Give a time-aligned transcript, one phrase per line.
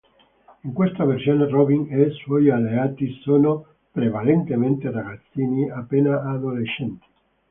[0.63, 7.05] In questa versione Robin e suoi alleati sono prevalentemente ragazzini appena adolescenti.